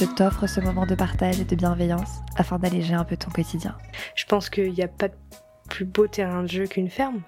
[0.00, 3.76] je t'offre ce moment de partage et de bienveillance afin d'alléger un peu ton quotidien.
[4.14, 5.14] Je pense qu'il n'y a pas de
[5.68, 7.20] plus beau terrain de jeu qu'une ferme.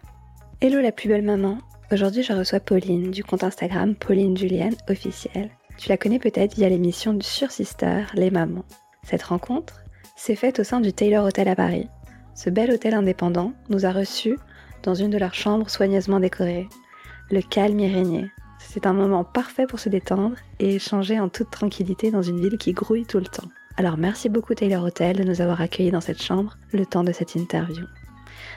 [0.63, 1.59] Hello la plus belle maman.
[1.93, 5.51] Aujourd'hui je reçois Pauline du compte Instagram Pauline Julienne officielle.
[5.77, 8.65] Tu la connais peut-être via l'émission sur Sister, Les Mamans.
[9.03, 9.83] Cette rencontre
[10.17, 11.91] s'est faite au sein du Taylor Hotel à Paris.
[12.35, 14.39] Ce bel hôtel indépendant nous a reçus
[14.83, 16.69] dans une de leurs chambres soigneusement décorées.
[17.31, 18.31] Le calme y régnait.
[18.73, 22.57] C'est un moment parfait pour se détendre et échanger en toute tranquillité dans une ville
[22.57, 23.49] qui grouille tout le temps.
[23.77, 27.13] Alors merci beaucoup Taylor Hotel de nous avoir accueillis dans cette chambre le temps de
[27.13, 27.85] cette interview.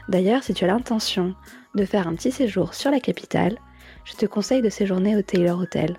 [0.07, 1.35] D'ailleurs, si tu as l'intention
[1.75, 3.57] de faire un petit séjour sur la capitale,
[4.05, 5.97] je te conseille de séjourner au Taylor Hotel.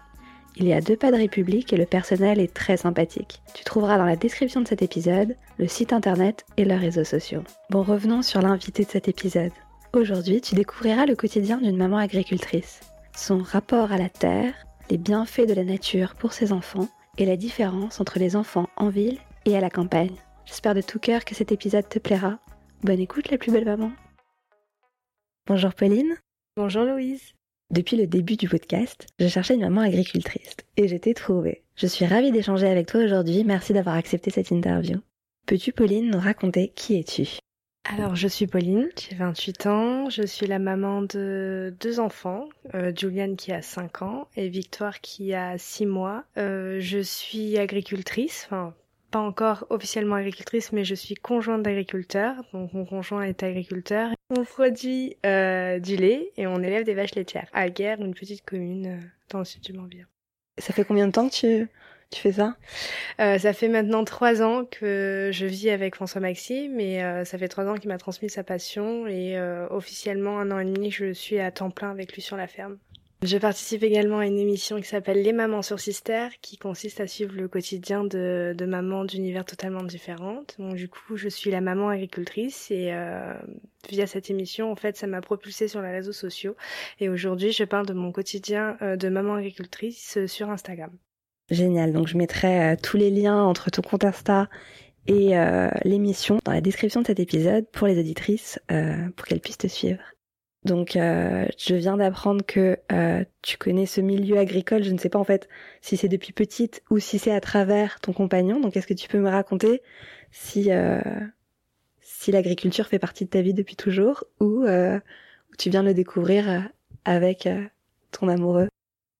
[0.57, 3.43] Il y a deux pas de République et le personnel est très sympathique.
[3.53, 7.43] Tu trouveras dans la description de cet épisode le site internet et leurs réseaux sociaux.
[7.69, 9.53] Bon, revenons sur l'invité de cet épisode.
[9.93, 12.81] Aujourd'hui, tu découvriras le quotidien d'une maman agricultrice,
[13.17, 14.55] son rapport à la terre,
[14.91, 18.91] les bienfaits de la nature pour ses enfants et la différence entre les enfants en
[18.91, 20.14] ville et à la campagne.
[20.45, 22.39] J'espère de tout cœur que cet épisode te plaira.
[22.83, 23.91] Bonne écoute la plus belle maman.
[25.47, 26.14] Bonjour Pauline.
[26.56, 27.33] Bonjour Louise.
[27.70, 31.64] Depuis le début du podcast, je cherchais une maman agricultrice et je t'ai trouvée.
[31.75, 33.44] Je suis ravie d'échanger avec toi aujourd'hui.
[33.44, 35.00] Merci d'avoir accepté cette interview.
[35.47, 37.39] Peux-tu, Pauline, nous raconter qui es-tu?
[37.89, 42.93] Alors, je suis Pauline, j'ai 28 ans, je suis la maman de deux enfants, euh,
[42.95, 46.25] Juliane qui a 5 ans et Victoire qui a 6 mois.
[46.37, 48.75] Euh, je suis agricultrice, enfin
[49.11, 54.11] pas encore officiellement agricultrice, mais je suis conjointe d'agriculteur, donc mon conjoint est agriculteur.
[54.31, 58.44] On produit euh, du lait et on élève des vaches laitières à Guerre, une petite
[58.44, 59.00] commune euh,
[59.31, 60.06] dans le sud du Morbihan.
[60.59, 61.69] Ça fait combien de temps que tu,
[62.16, 62.56] tu fais ça?
[63.21, 67.38] Euh, Ça fait maintenant trois ans que je vis avec François Maxime, mais euh, ça
[67.38, 70.91] fait trois ans qu'il m'a transmis sa passion et euh, officiellement un an et demi
[70.91, 72.78] je suis à temps plein avec lui sur la ferme.
[73.22, 77.06] Je participe également à une émission qui s'appelle Les Mamans sur Sister, qui consiste à
[77.06, 80.56] suivre le quotidien de, de mamans d'univers totalement différentes.
[80.59, 83.32] Donc du coup, je suis la maman agricultrice et euh,
[83.88, 86.56] via cette émission, en fait, ça m'a propulsée sur les réseaux sociaux.
[87.00, 90.91] Et aujourd'hui, je parle de mon quotidien euh, de maman agricultrice sur Instagram.
[91.51, 91.93] Génial.
[91.93, 94.49] Donc je mettrai euh, tous les liens entre ton compte Insta
[95.07, 99.41] et euh, l'émission dans la description de cet épisode pour les auditrices euh, pour qu'elles
[99.41, 100.03] puissent te suivre.
[100.65, 102.77] Donc je viens d'apprendre que
[103.41, 104.83] tu connais ce milieu agricole.
[104.83, 105.49] Je ne sais pas en fait
[105.81, 108.59] si c'est depuis petite ou si c'est à travers ton compagnon.
[108.59, 109.81] Donc est-ce que tu peux me raconter
[110.33, 110.71] si
[112.01, 115.95] si l'agriculture fait partie de ta vie depuis toujours ou, ou tu viens de le
[115.95, 116.69] découvrir
[117.05, 117.49] avec
[118.11, 118.67] ton amoureux?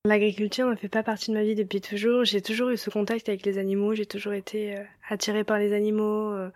[0.07, 2.23] L'agriculture ne fait pas partie de ma vie depuis toujours.
[2.23, 3.93] J'ai toujours eu ce contact avec les animaux.
[3.93, 6.31] J'ai toujours été euh, attirée par les animaux.
[6.31, 6.49] Euh,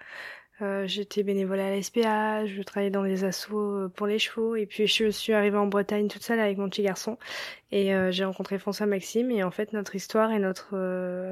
[0.62, 2.46] euh, J'étais bénévole à la.
[2.46, 4.56] Je travaillais dans des assos pour les chevaux.
[4.56, 7.18] Et puis je suis arrivée en Bretagne toute seule avec mon petit garçon.
[7.74, 9.32] Et j'ai rencontré François Maxime.
[9.32, 10.78] Et en fait, notre histoire et notre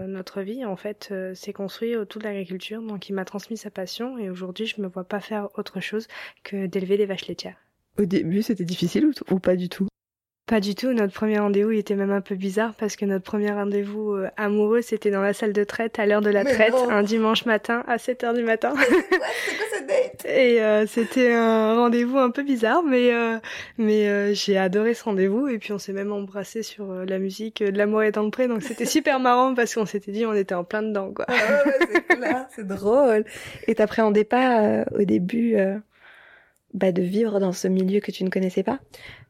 [0.08, 2.82] notre vie, en fait, s'est construit autour de l'agriculture.
[2.82, 4.18] Donc, il m'a transmis sa passion.
[4.18, 6.10] Et aujourd'hui, je me vois pas faire autre chose
[6.44, 7.58] que d'élever des vaches laitières.
[7.98, 9.88] Au début, c'était difficile ou pas du tout?
[10.50, 10.94] Pas du tout.
[10.94, 14.82] Notre premier rendez-vous était même un peu bizarre parce que notre premier rendez-vous euh, amoureux,
[14.82, 17.84] c'était dans la salle de traite à l'heure de la Mais traite, un dimanche matin
[17.88, 18.74] à 7 heures du matin.
[18.76, 19.28] c'est quoi
[19.72, 20.26] cette date?
[20.26, 23.38] Et euh, c'était un rendez-vous un peu bizarre, mais euh,
[23.78, 27.78] mais j'ai adoré ce rendez-vous et puis on s'est même embrassé sur la musique de
[27.78, 30.56] l'amour est dans le pré, donc c'était super marrant parce qu'on s'était dit on était
[30.56, 31.26] en plein dedans quoi.
[31.28, 33.24] Ah ouais, c'est cool, c'est drôle.
[33.68, 35.58] Et t'appréhendais pas au début
[36.74, 38.80] bah, de vivre dans ce milieu que tu ne connaissais pas?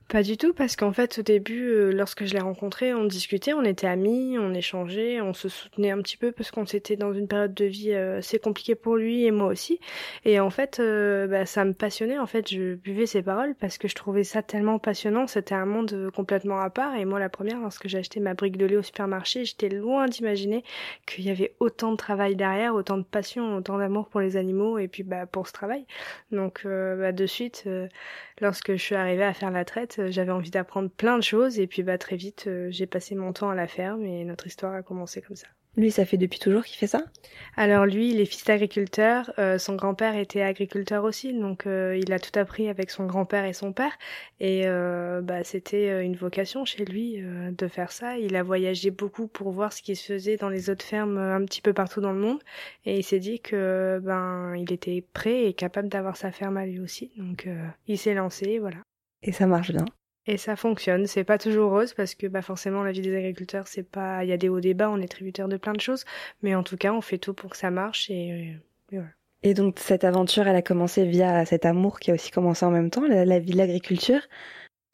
[0.10, 3.54] Pas du tout, parce qu'en fait, au début, euh, lorsque je l'ai rencontré, on discutait,
[3.54, 7.14] on était amis, on échangeait, on se soutenait un petit peu parce qu'on s'était dans
[7.14, 9.80] une période de vie euh, assez compliquée pour lui et moi aussi.
[10.26, 12.18] Et en fait, euh, bah, ça me passionnait.
[12.18, 15.28] En fait, je buvais ses paroles parce que je trouvais ça tellement passionnant.
[15.28, 16.96] C'était un monde complètement à part.
[16.96, 20.08] Et moi, la première, lorsque j'ai acheté ma brique de lait au supermarché, j'étais loin
[20.08, 20.64] d'imaginer
[21.06, 24.80] qu'il y avait autant de travail derrière, autant de passion, autant d'amour pour les animaux
[24.80, 25.86] et puis bah, pour ce travail.
[26.32, 27.70] Donc, bah, de suite,
[28.42, 31.68] lorsque je suis arrivée à faire la traite, j'avais envie d'apprendre plein de choses et
[31.68, 34.74] puis bah très vite euh, j'ai passé mon temps à la ferme et notre histoire
[34.74, 35.48] a commencé comme ça.
[35.78, 37.06] Lui, ça fait depuis toujours qu'il fait ça?
[37.56, 39.32] Alors lui, il est fils d'agriculteur.
[39.38, 43.46] Euh, son grand-père était agriculteur aussi, donc euh, il a tout appris avec son grand-père
[43.46, 43.92] et son père.
[44.40, 48.18] Et euh, bah, c'était une vocation chez lui de faire ça.
[48.18, 51.46] Il a voyagé beaucoup pour voir ce qui se faisait dans les autres fermes un
[51.46, 52.40] petit peu partout dans le monde.
[52.86, 56.66] Et il s'est dit que ben il était prêt et capable d'avoir sa ferme à
[56.66, 57.12] lui aussi.
[57.16, 57.48] Donc
[57.88, 58.78] il s'est lancé, voilà.
[59.24, 59.86] Et ça marche bien.
[60.26, 61.08] Et ça fonctionne.
[61.08, 64.24] C'est pas toujours rose parce que bah forcément la vie des agriculteurs c'est pas.
[64.24, 66.06] Il y a des hauts des bas, on est tributaire de plein de choses,
[66.42, 68.56] mais en tout cas on fait tout pour que ça marche et,
[68.92, 69.08] voilà.
[69.42, 72.72] Et donc cette aventure, elle a commencé via cet amour qui a aussi commencé en
[72.72, 74.22] même temps, la, vie de l'agriculture.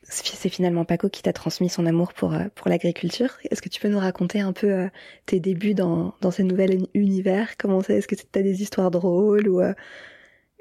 [0.03, 3.37] C'est finalement Paco qui t'a transmis son amour pour euh, pour l'agriculture.
[3.49, 4.89] Est-ce que tu peux nous raconter un peu euh,
[5.25, 7.57] tes débuts dans dans ce nouvel univers?
[7.57, 9.73] Comment c'est Est-ce que tu as des histoires drôles ou euh,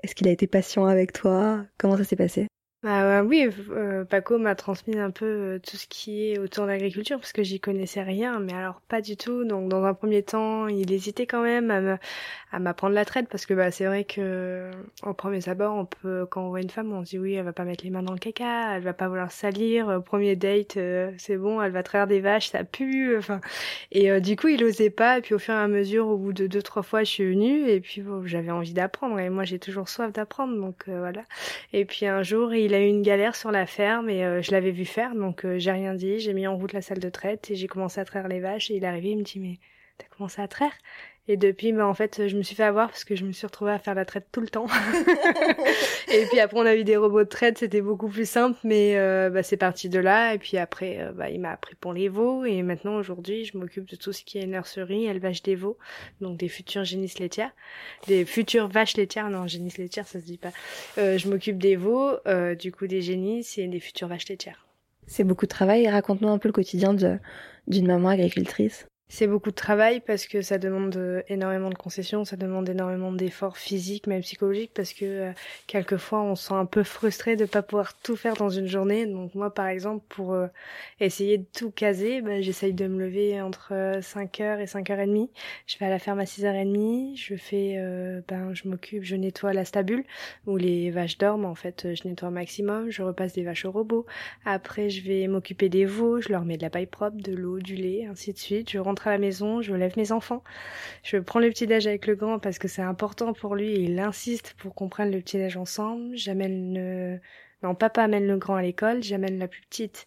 [0.03, 1.65] est-ce qu'il a été patient avec toi?
[1.79, 2.49] Comment ça s'est passé?
[2.85, 6.69] Bah, oui, euh, Paco m'a transmis un peu euh, tout ce qui est autour de
[6.69, 9.45] l'agriculture parce que j'y connaissais rien, mais alors pas du tout.
[9.47, 11.99] Donc dans un premier temps, il hésitait quand même
[12.53, 14.71] à m'apprendre la traite parce que bah c'est vrai que
[15.03, 17.47] au premier abord, on peut quand on voit une femme, on se dit oui, elle
[17.47, 20.03] va pas mettre les mains dans le caca, elle va pas vouloir salir.
[20.05, 23.17] Premier date, euh, c'est bon, elle va traire des vaches, ça pue.
[23.17, 23.41] Enfin
[23.93, 25.17] et du coup, il osait pas.
[25.19, 27.31] Et puis au fur et à mesure, au bout de deux trois fois, je suis
[27.31, 31.23] venue et puis j'avais envie d'apprendre et moi j'ai toujours soif d'apprendre, donc voilà.
[31.73, 34.51] Et puis un jour, il a eu une galère sur la ferme et euh, je
[34.53, 37.09] l'avais vu faire, donc euh, j'ai rien dit, j'ai mis en route la salle de
[37.09, 39.41] traite et j'ai commencé à traire les vaches et il est arrivé, il me dit
[39.41, 39.59] mais
[39.99, 40.73] t'as commencé à traire?
[41.27, 43.47] Et depuis, bah, en fait, je me suis fait avoir parce que je me suis
[43.47, 44.67] retrouvée à faire la traite tout le temps.
[46.13, 48.99] et puis après, on a eu des robots de traite, c'était beaucoup plus simple, mais
[48.99, 50.35] euh, bah, c'est parti de là.
[50.35, 52.45] Et puis après, euh, bah, il m'a appris pour les veaux.
[52.45, 55.79] Et maintenant, aujourd'hui, je m'occupe de tout ce qui est nurserie, élevage des veaux,
[56.21, 57.53] donc des futures génisses laitières,
[58.07, 59.31] des futures vaches laitières.
[59.31, 60.53] Non, génisses laitières, ça se dit pas.
[60.99, 64.67] Euh, je m'occupe des veaux, euh, du coup des génisses et des futures vaches laitières.
[65.07, 65.89] C'est beaucoup de travail.
[65.89, 68.87] Raconte-nous un peu le quotidien d'une maman agricultrice.
[69.09, 73.13] C'est beaucoup de travail parce que ça demande euh, énormément de concessions, ça demande énormément
[73.13, 75.33] d'efforts physiques, même psychologiques, parce que euh,
[75.67, 79.07] quelquefois on se sent un peu frustré de pas pouvoir tout faire dans une journée.
[79.07, 80.47] Donc moi, par exemple, pour euh,
[81.01, 85.29] essayer de tout caser, bah, j'essaye de me lever entre 5h et 5h30.
[85.67, 87.77] Je vais à la ferme à 6h30, je fais,
[88.27, 90.05] ben, je m'occupe, je nettoie la stabule
[90.47, 91.45] où les vaches dorment.
[91.45, 94.07] En fait, je nettoie au maximum, je repasse des vaches au robot.
[94.45, 97.59] Après, je vais m'occuper des veaux, je leur mets de la paille propre, de l'eau,
[97.61, 98.71] du lait, ainsi de suite.
[98.71, 100.43] Je rentre à la maison, je lève mes enfants,
[101.03, 103.81] je prends le petit déj avec le grand parce que c'est important pour lui et
[103.81, 106.17] il insiste pour qu'on prenne le petit déj ensemble.
[106.17, 107.21] J'amène
[107.65, 110.05] non, papa amène le grand à l'école, j'amène la plus petite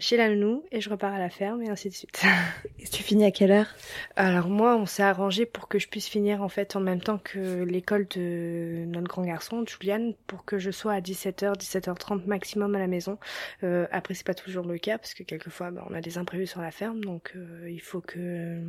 [0.00, 2.22] chez la nounou et je repars à la ferme et ainsi de suite.
[2.78, 3.74] et tu finis à quelle heure?
[4.16, 7.18] Alors moi, on s'est arrangé pour que je puisse finir en fait en même temps
[7.18, 12.74] que l'école de notre grand garçon, Julian, pour que je sois à 17h, 17h30 maximum
[12.74, 13.18] à la maison.
[13.62, 16.46] Euh, après, c'est pas toujours le cas parce que quelquefois, bah, on a des imprévus
[16.46, 18.62] sur la ferme, donc euh, il faut que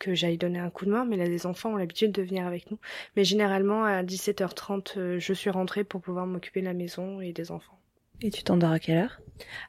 [0.00, 2.46] que j'aille donner un coup de main, mais là, les enfants ont l'habitude de venir
[2.46, 2.78] avec nous.
[3.16, 7.50] Mais généralement, à 17h30, je suis rentrée pour pouvoir m'occuper de la maison et des
[7.50, 7.78] enfants.
[8.22, 9.20] Et tu t'endors à quelle heure?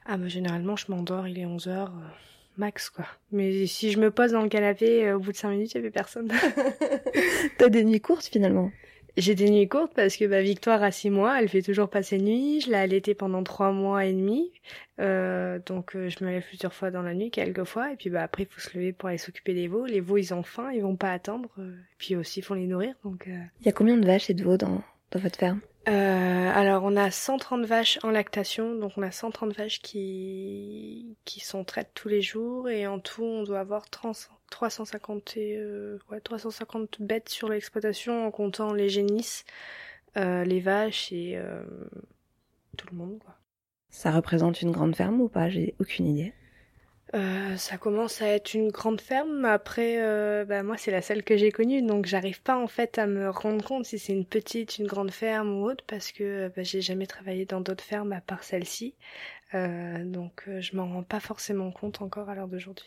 [0.04, 1.88] Ah bah généralement je m'endors, il est 11h euh,
[2.58, 3.06] max quoi.
[3.30, 5.78] Mais si je me pose dans le canapé euh, au bout de 5 minutes, il
[5.78, 6.30] n'y avait personne.
[7.58, 8.70] T'as des nuits courtes finalement?
[9.16, 12.02] J'ai des nuits courtes parce que bah, Victoire a 6 mois, elle fait toujours pas
[12.02, 14.52] ses nuits, je l'ai allaitée pendant 3 mois et demi.
[15.00, 18.22] Euh, donc je me lève plusieurs fois dans la nuit, quelques fois, et puis bah
[18.22, 19.86] après il faut se lever pour aller s'occuper des veaux.
[19.86, 22.66] Les veaux ils ont faim, ils vont pas attendre, et puis aussi il faut les
[22.66, 22.94] nourrir.
[23.04, 24.82] Donc il y a combien de vaches et de veaux dans,
[25.12, 29.52] dans votre ferme euh, alors on a 130 vaches en lactation, donc on a 130
[29.52, 35.34] vaches qui qui sont traites tous les jours et en tout on doit avoir 350
[35.38, 39.44] euh, ouais, 350 bêtes sur l'exploitation en comptant les génisses,
[40.16, 41.64] euh, les vaches et euh,
[42.76, 43.34] tout le monde quoi.
[43.90, 45.50] Ça représente une grande ferme ou pas?
[45.50, 46.32] J'ai aucune idée.
[47.14, 49.44] Euh, ça commence à être une grande ferme.
[49.44, 52.98] Après, euh, bah, moi, c'est la seule que j'ai connue, donc j'arrive pas en fait
[52.98, 56.48] à me rendre compte si c'est une petite, une grande ferme ou autre, parce que
[56.56, 58.94] bah, j'ai jamais travaillé dans d'autres fermes à part celle-ci.
[59.54, 62.86] Euh, donc, je m'en rends pas forcément compte encore à l'heure d'aujourd'hui.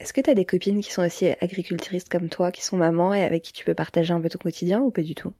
[0.00, 3.14] Est-ce que tu as des copines qui sont aussi agricultrices comme toi, qui sont mamans
[3.14, 5.32] et avec qui tu peux partager un peu ton quotidien ou pas du tout?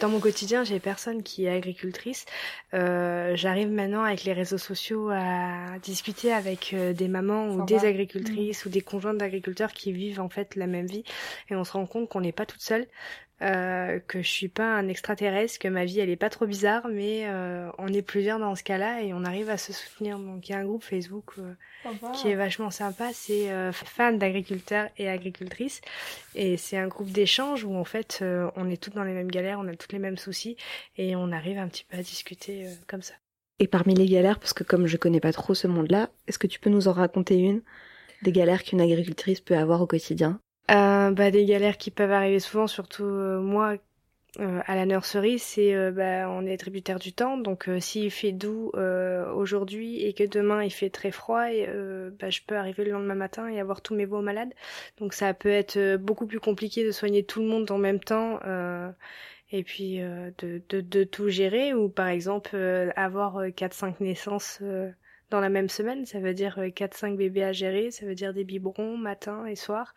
[0.00, 2.26] Dans mon quotidien, j'ai personne qui est agricultrice.
[2.74, 7.84] Euh, J'arrive maintenant avec les réseaux sociaux à discuter avec euh, des mamans ou des
[7.84, 8.68] agricultrices mm.
[8.68, 11.04] ou des conjointes d'agriculteurs qui vivent en fait la même vie
[11.48, 12.86] et on se rend compte qu'on n'est pas toute seule
[13.42, 16.88] euh, que je suis pas un extraterrestre, que ma vie elle est pas trop bizarre,
[16.88, 20.18] mais euh, on est plusieurs dans ce cas-là et on arrive à se soutenir.
[20.18, 21.52] Donc il y a un groupe Facebook euh,
[22.14, 25.82] qui est vachement sympa, c'est euh, fans d'agriculteurs et agricultrices
[26.34, 28.24] et c'est un groupe d'échange où en fait
[28.56, 30.56] on est toutes dans les mêmes galères, on a tous les mêmes soucis
[30.96, 33.14] et on arrive un petit peu à discuter comme ça.
[33.58, 36.46] Et parmi les galères, parce que comme je connais pas trop ce monde-là, est-ce que
[36.46, 37.62] tu peux nous en raconter une
[38.22, 40.40] des galères qu'une agricultrice peut avoir au quotidien?
[40.70, 43.76] Euh, bah, Des galères qui peuvent arriver souvent, surtout moi
[44.38, 47.38] euh, à la nurserie, c'est euh, bah, on est tributaire du temps.
[47.38, 48.70] Donc euh, s'il fait doux
[49.34, 51.66] aujourd'hui et que demain il fait très froid, et,
[52.18, 54.52] bah, je peux arriver le lendemain matin et avoir tous mes veaux malades.
[54.98, 58.40] Donc ça peut être beaucoup plus compliqué de soigner tout le monde en même temps
[59.52, 61.74] et puis de, tout gérer.
[61.74, 62.56] Ou par exemple
[62.96, 64.60] avoir 4-5 naissances
[65.30, 66.06] dans la même semaine.
[66.06, 69.56] Ça veut dire 4-5 euh, bébés à gérer, ça veut dire des biberons matin et
[69.56, 69.94] soir.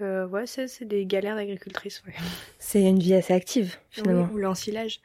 [0.00, 2.02] Euh, ouais, c'est des galères d'agricultrice.
[2.06, 2.14] Ouais.
[2.58, 4.28] C'est une vie assez active, finalement.
[4.32, 5.00] ou l'ensilage.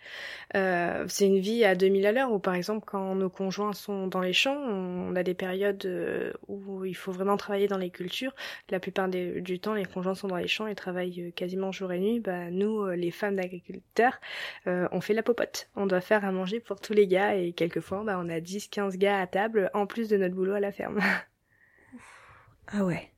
[0.55, 4.07] Euh, c'est une vie à 2000 à l'heure où, par exemple, quand nos conjoints sont
[4.07, 7.89] dans les champs, on a des périodes euh, où il faut vraiment travailler dans les
[7.89, 8.33] cultures.
[8.69, 11.99] La plupart du temps, les conjoints sont dans les champs et travaillent quasiment jour et
[11.99, 12.19] nuit.
[12.19, 14.19] Bah, nous, les femmes d'agriculteurs,
[14.65, 15.69] on fait la popote.
[15.75, 18.97] On doit faire à manger pour tous les gars et quelquefois, bah, on a 10-15
[18.97, 20.99] gars à table en plus de notre boulot à la ferme.
[22.67, 23.11] ah ouais.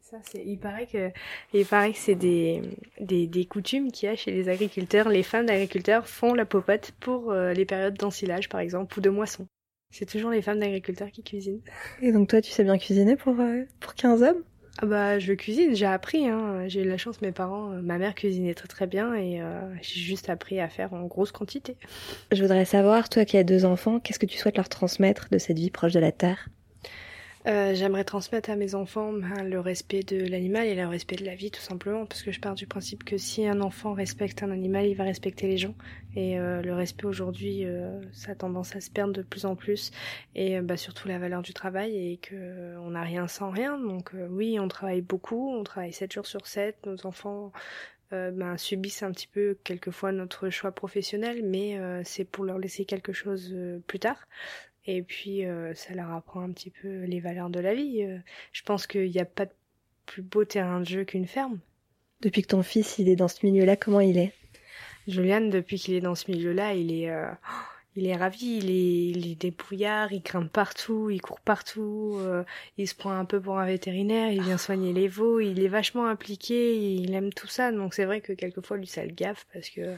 [0.00, 1.10] Ça, c'est, il paraît que,
[1.52, 2.62] il paraît que c'est des,
[2.98, 5.10] des, des coutumes qu'il y a chez les agriculteurs.
[5.10, 9.10] Les femmes d'agriculteurs font la popote pour euh, les périodes d'ensilage, par exemple, ou de
[9.10, 9.46] moisson.
[9.90, 11.60] C'est toujours les femmes d'agriculteurs qui cuisinent.
[12.00, 14.42] Et donc toi, tu sais bien cuisiner pour, euh, pour 15 hommes?
[14.80, 16.68] Ah bah je cuisine, j'ai appris, hein.
[16.68, 19.60] j'ai eu la chance, mes parents, euh, ma mère cuisinait très très bien et euh,
[19.82, 21.76] j'ai juste appris à faire en grosse quantité.
[22.30, 25.38] Je voudrais savoir, toi qui as deux enfants, qu'est-ce que tu souhaites leur transmettre de
[25.38, 26.48] cette vie proche de la terre?
[27.46, 31.24] Euh, j'aimerais transmettre à mes enfants ben, le respect de l'animal et le respect de
[31.24, 34.42] la vie tout simplement parce que je pars du principe que si un enfant respecte
[34.42, 35.74] un animal, il va respecter les gens
[36.16, 39.54] et euh, le respect aujourd'hui, euh, ça a tendance à se perdre de plus en
[39.54, 39.92] plus
[40.34, 43.78] et bah, surtout la valeur du travail et que on n'a rien sans rien.
[43.78, 47.52] Donc oui, on travaille beaucoup, on travaille 7 jours sur 7, nos enfants
[48.10, 53.12] ben, subissent un petit peu quelquefois notre choix professionnel, mais c'est pour leur laisser quelque
[53.12, 53.54] chose
[53.86, 54.26] plus tard.
[54.90, 58.02] Et puis, euh, ça leur apprend un petit peu les valeurs de la vie.
[58.04, 58.16] Euh,
[58.52, 59.52] je pense qu'il n'y a pas de
[60.06, 61.60] plus beau terrain de jeu qu'une ferme.
[62.22, 64.32] Depuis que ton fils il est dans ce milieu-là, comment il est?
[65.06, 67.30] Julian, depuis qu'il est dans ce milieu-là, il est, euh,
[67.96, 72.18] il est ravi, il est, il est débrouillard, il grimpe partout, il court partout,
[72.78, 75.68] il se prend un peu pour un vétérinaire, il vient soigner les veaux, il est
[75.68, 77.72] vachement impliqué, il aime tout ça.
[77.72, 79.96] Donc c'est vrai que quelquefois lui ça le gaffe parce que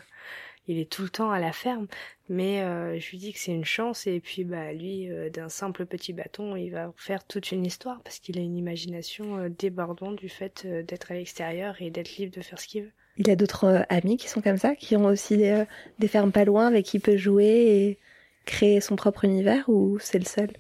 [0.70, 1.86] il est tout le temps à la ferme,
[2.28, 5.48] mais euh, je lui dis que c'est une chance et puis bah lui euh, d'un
[5.48, 9.48] simple petit bâton, il va faire toute une histoire parce qu'il a une imagination euh,
[9.48, 12.92] débordante du fait d'être à l'extérieur et d'être libre de faire ce qu'il veut.
[13.16, 15.64] Il a d'autres amis qui sont comme ça, qui ont aussi des,
[15.98, 17.98] des fermes pas loin avec qui il peut jouer et
[18.46, 20.50] créer son propre univers ou c'est le seul?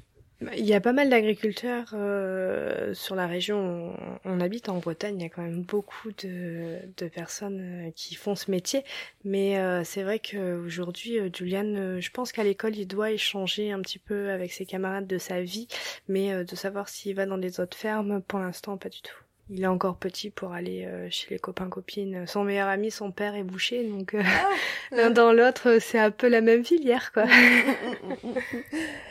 [0.56, 3.94] Il y a pas mal d'agriculteurs euh, sur la région.
[4.24, 8.14] On, habite en Bretagne, il y a quand même beaucoup de, de personnes euh, qui
[8.14, 8.84] font ce métier.
[9.24, 13.98] Mais euh, c'est vrai qu'aujourd'hui, Julian, je pense qu'à l'école, il doit échanger un petit
[13.98, 15.68] peu avec ses camarades de sa vie,
[16.08, 19.16] mais de savoir s'il va dans des autres fermes, pour l'instant, pas du tout.
[19.50, 22.24] Il est encore petit pour aller chez les copains copines.
[22.26, 24.48] Son meilleur ami, son père est boucher, donc ah.
[24.96, 27.24] l'un dans l'autre, c'est un peu la même filière, quoi.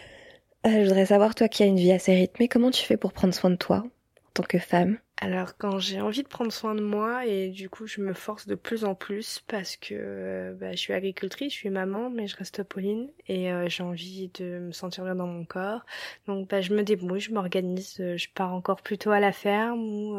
[0.65, 3.13] Euh, je voudrais savoir, toi qui as une vie assez rythmée, comment tu fais pour
[3.13, 4.97] prendre soin de toi en tant que femme?
[5.21, 8.47] Alors quand j'ai envie de prendre soin de moi et du coup je me force
[8.47, 12.37] de plus en plus parce que bah, je suis agricultrice, je suis maman mais je
[12.37, 15.85] reste Pauline et euh, j'ai envie de me sentir bien dans mon corps.
[16.25, 19.81] Donc bah, je me débrouille, je m'organise, euh, je pars encore plutôt à la ferme
[19.81, 20.17] ou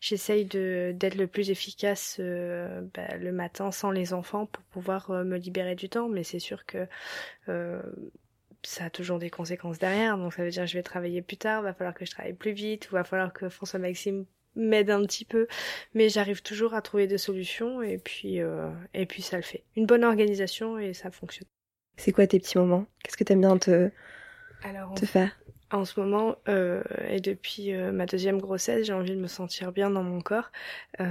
[0.00, 5.36] j'essaye de d'être le plus efficace bah, le matin sans les enfants pour pouvoir me
[5.36, 6.08] libérer du temps.
[6.08, 6.88] Mais c'est sûr que
[8.62, 10.16] ça a toujours des conséquences derrière.
[10.18, 12.34] Donc ça veut dire que je vais travailler plus tard, va falloir que je travaille
[12.34, 14.26] plus vite, ou va falloir que François Maxime
[14.56, 15.46] m'aide un petit peu,
[15.94, 19.64] mais j'arrive toujours à trouver des solutions et puis euh, et puis ça le fait.
[19.76, 21.46] Une bonne organisation et ça fonctionne.
[21.96, 22.86] C'est quoi tes petits moments?
[23.02, 23.90] Qu'est-ce que t'aimes bien te
[24.62, 25.36] Alors, te faire?
[25.72, 29.72] en ce moment euh, et depuis euh, ma deuxième grossesse, j'ai envie de me sentir
[29.72, 30.50] bien dans mon corps.
[31.00, 31.06] Euh,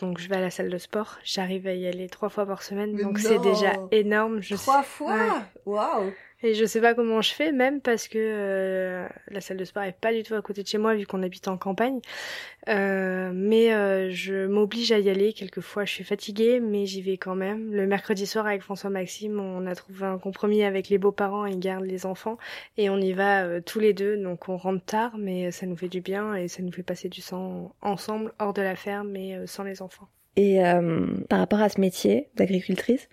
[0.00, 1.18] donc je vais à la salle de sport.
[1.24, 4.40] J'arrive à y aller trois fois par semaine, donc c'est déjà énorme.
[4.40, 5.44] Je trois fois?
[5.64, 6.12] Waouh
[6.44, 9.82] et je sais pas comment je fais, même parce que euh, la salle de sport
[9.82, 12.00] est pas du tout à côté de chez moi, vu qu'on habite en campagne.
[12.68, 15.32] Euh, mais euh, je m'oblige à y aller.
[15.32, 17.72] Quelquefois, je suis fatiguée, mais j'y vais quand même.
[17.72, 21.46] Le mercredi soir, avec François Maxime, on a trouvé un compromis avec les beaux-parents.
[21.46, 22.36] Ils gardent les enfants
[22.76, 24.18] et on y va tous les deux.
[24.18, 27.08] Donc, on rentre tard, mais ça nous fait du bien et ça nous fait passer
[27.08, 30.08] du sang ensemble, hors de la ferme, mais sans les enfants.
[30.36, 30.60] Et
[31.30, 33.08] par rapport à ce métier d'agricultrice,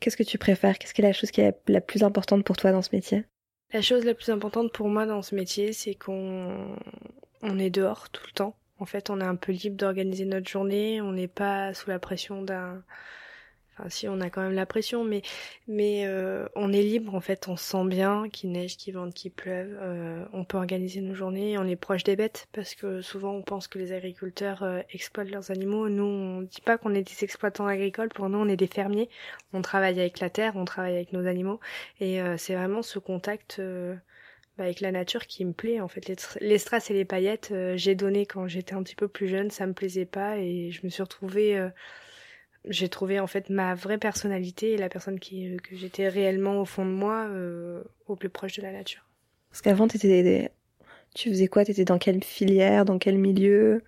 [0.00, 0.78] Qu'est-ce que tu préfères?
[0.78, 3.24] Qu'est-ce qui est la chose qui est la plus importante pour toi dans ce métier?
[3.72, 6.76] La chose la plus importante pour moi dans ce métier, c'est qu'on
[7.42, 8.56] on est dehors tout le temps.
[8.78, 11.00] En fait, on est un peu libre d'organiser notre journée.
[11.00, 12.82] On n'est pas sous la pression d'un
[13.88, 15.20] Si, on a quand même la pression, mais,
[15.68, 19.12] mais euh, on est libre, en fait, on se sent bien, qu'il neige, qu'il vente,
[19.12, 19.76] qu'il pleuve.
[19.80, 23.42] Euh, on peut organiser nos journées, on est proche des bêtes, parce que souvent on
[23.42, 25.90] pense que les agriculteurs euh, exploitent leurs animaux.
[25.90, 29.10] Nous, on dit pas qu'on est des exploitants agricoles, pour nous, on est des fermiers.
[29.52, 31.60] On travaille avec la terre, on travaille avec nos animaux,
[32.00, 33.60] et c'est vraiment ce contact...
[34.58, 36.08] Bah, avec la nature qui me plaît en fait
[36.40, 39.66] les, strass et les paillettes j'ai donné quand j'étais un petit peu plus jeune ça
[39.66, 41.70] me plaisait pas et je me suis retrouvée
[42.66, 46.60] j'ai trouvé en fait ma vraie personnalité et la personne qui, euh, que j'étais réellement
[46.60, 49.02] au fond de moi euh, au plus proche de la nature.
[49.50, 51.64] Parce qu'avant, tu faisais quoi?
[51.64, 53.82] T'étais dans quelle filière, dans quel milieu?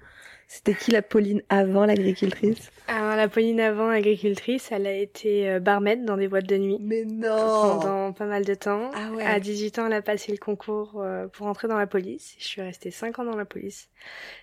[0.51, 2.71] C'était qui la Pauline avant l'agricultrice?
[2.87, 6.79] Alors la Pauline avant agricultrice, elle a été euh, barmaid dans des boîtes de nuit.
[6.81, 8.91] Mais non Pendant pas mal de temps.
[8.95, 9.23] Ah ouais.
[9.23, 12.35] À 18 ans, elle a passé le concours euh, pour entrer dans la police.
[12.39, 13.91] Je suis restée 5 ans dans la police.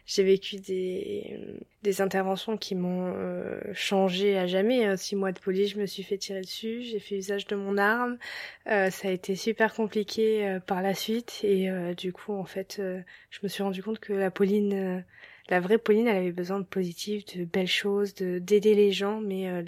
[0.05, 1.39] J'ai vécu des,
[1.81, 4.95] des interventions qui m'ont euh, changé à jamais.
[4.97, 6.83] Six mois de police, je me suis fait tirer dessus.
[6.83, 8.19] J'ai fait usage de mon arme.
[8.67, 11.39] ça a été super compliqué par la suite.
[11.41, 15.03] Et du coup, en fait, je me suis rendu compte que la Pauline
[15.49, 19.21] la vraie Pauline, elle avait besoin de positif, de belles choses, de d'aider les gens,
[19.21, 19.61] mais euh,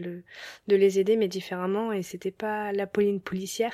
[0.68, 1.92] de les aider, mais différemment.
[1.92, 3.74] Et c'était pas la Pauline policière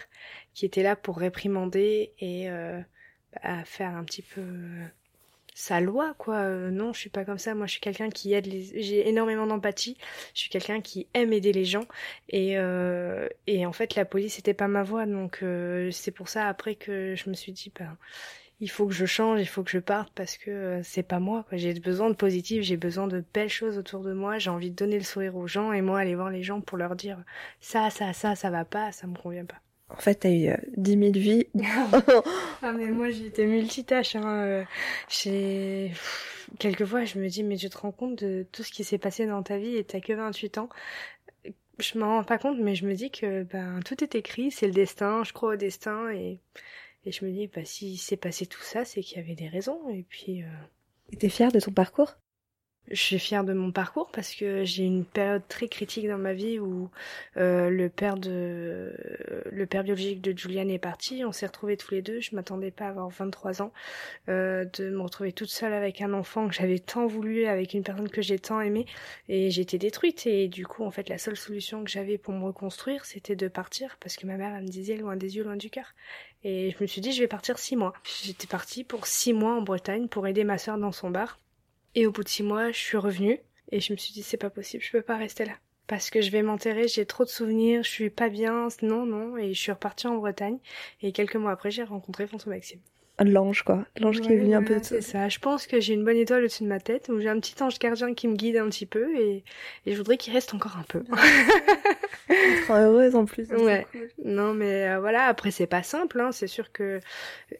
[0.53, 2.81] qui était là pour réprimander et euh,
[3.65, 4.86] faire un petit peu euh,
[5.55, 6.50] sa loi, quoi.
[6.50, 7.55] non, je suis pas comme ça.
[7.55, 8.81] Moi, je suis quelqu'un qui aide les.
[8.81, 9.98] J'ai énormément d'empathie.
[10.33, 11.86] Je suis quelqu'un qui aime aider les gens.
[12.29, 12.55] Et
[13.48, 15.43] et en fait, la police c'était pas ma voix, donc
[15.91, 17.98] c'est pour ça après que je me suis dit, ben
[18.63, 21.20] il faut que je change, il faut que je parte parce que euh, c'est pas
[21.20, 21.46] moi.
[21.51, 24.38] J'ai besoin de positif, j'ai besoin de belles choses autour de moi.
[24.39, 26.77] J'ai envie de donner le sourire aux gens et moi aller voir les gens pour
[26.77, 27.22] leur dire
[27.60, 29.60] ça, ça, ça, ça va pas, ça me convient pas.
[29.89, 31.48] En fait, t'as eu euh, dix 10 000 vies.
[32.62, 34.15] ah mais moi j'étais multitâche.
[34.15, 34.46] Hein.
[34.46, 34.63] Euh,
[35.10, 35.91] j'ai
[36.58, 39.25] quelquefois je me dis mais tu te rends compte de tout ce qui s'est passé
[39.25, 40.70] dans ta vie et t'as que 28 ans.
[41.79, 44.67] Je m'en rends pas compte mais je me dis que ben tout est écrit, c'est
[44.67, 45.25] le destin.
[45.25, 46.39] Je crois au destin et
[47.05, 49.50] et je me dis, bah, si s'est passé tout ça, c'est qu'il y avait des
[49.50, 49.89] raisons.
[49.89, 50.43] Et puis.
[50.43, 50.48] Euh...
[51.12, 52.15] Et t'es fière de ton parcours?
[52.91, 56.33] je suis fière de mon parcours parce que j'ai une période très critique dans ma
[56.33, 56.89] vie où
[57.38, 58.93] euh, le père de
[59.51, 61.24] le père biologique de Juliane est parti.
[61.25, 62.19] On s'est retrouvés tous les deux.
[62.19, 63.72] Je m'attendais pas à avoir 23 ans,
[64.29, 67.83] euh, de me retrouver toute seule avec un enfant que j'avais tant voulu, avec une
[67.83, 68.86] personne que j'ai tant aimée,
[69.29, 70.27] et j'étais détruite.
[70.27, 73.48] Et du coup, en fait, la seule solution que j'avais pour me reconstruire, c'était de
[73.48, 75.94] partir parce que ma mère elle me disait loin des yeux, loin du cœur.
[76.44, 77.94] Et je me suis dit, je vais partir six mois.
[78.24, 81.40] J'étais partie pour six mois en Bretagne pour aider ma soeur dans son bar.
[81.96, 83.40] Et au bout de six mois, je suis revenue
[83.72, 85.53] et je me suis dit c'est pas possible, je peux pas rester là.
[85.88, 89.38] Parce que je vais m'enterrer, j'ai trop de souvenirs, je suis pas bien, non, non,
[89.38, 90.60] et je suis repartie en Bretagne.
[91.01, 92.79] Et quelques mois après, j'ai rencontré François Maxime
[93.20, 96.03] l'ange quoi l'ange qui est venu un peu c'est ça je pense que j'ai une
[96.03, 98.58] bonne étoile au-dessus de ma tête où j'ai un petit ange gardien qui me guide
[98.58, 99.44] un petit peu et,
[99.86, 101.03] et je voudrais qu'il reste encore un peu
[102.70, 103.86] heureuse en plus ouais
[104.24, 106.31] non mais euh, voilà après c'est pas simple hein.
[106.31, 107.00] c'est sûr que